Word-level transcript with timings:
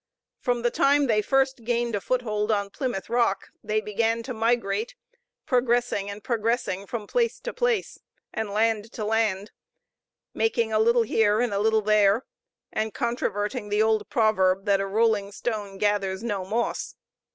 From 0.39 0.63
the 0.63 0.71
time 0.71 1.05
they 1.05 1.21
first 1.21 1.63
gained 1.63 1.93
a 1.93 2.01
foothold 2.01 2.51
on 2.51 2.71
Plymouth 2.71 3.07
Rock, 3.07 3.49
they 3.63 3.79
began 3.79 4.23
to 4.23 4.33
migrate, 4.33 4.95
progressing 5.45 6.09
and 6.09 6.23
progressing 6.23 6.87
from 6.87 7.05
place 7.05 7.39
to 7.41 7.53
place, 7.53 7.99
and 8.33 8.49
land 8.49 8.91
to 8.93 9.05
land, 9.05 9.51
making 10.33 10.73
a 10.73 10.79
little 10.79 11.03
here 11.03 11.39
and 11.39 11.53
a 11.53 11.59
little 11.59 11.83
there, 11.83 12.25
and 12.73 12.95
controverting 12.95 13.69
the 13.69 13.83
old 13.83 14.09
proverb, 14.09 14.65
that 14.65 14.81
a 14.81 14.87
rolling 14.87 15.31
stone 15.31 15.77
gathers 15.77 16.23
no 16.23 16.45
moss. 16.45 16.95